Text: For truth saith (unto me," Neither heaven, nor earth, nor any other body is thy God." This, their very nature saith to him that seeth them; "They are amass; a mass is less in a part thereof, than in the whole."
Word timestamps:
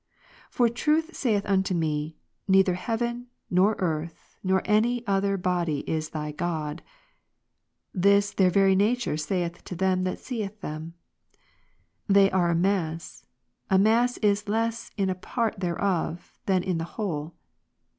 For 0.49 0.67
truth 0.67 1.15
saith 1.15 1.45
(unto 1.45 1.75
me," 1.75 2.17
Neither 2.47 2.73
heaven, 2.73 3.27
nor 3.51 3.75
earth, 3.77 4.35
nor 4.43 4.63
any 4.65 5.05
other 5.05 5.37
body 5.37 5.87
is 5.87 6.09
thy 6.09 6.31
God." 6.31 6.81
This, 7.93 8.31
their 8.31 8.49
very 8.49 8.75
nature 8.75 9.15
saith 9.15 9.63
to 9.65 9.75
him 9.75 10.03
that 10.05 10.17
seeth 10.17 10.59
them; 10.61 10.95
"They 12.07 12.31
are 12.31 12.49
amass; 12.49 13.27
a 13.69 13.77
mass 13.77 14.17
is 14.23 14.49
less 14.49 14.89
in 14.97 15.11
a 15.11 15.13
part 15.13 15.59
thereof, 15.59 16.33
than 16.47 16.63
in 16.63 16.79
the 16.79 16.85
whole." 16.97 17.35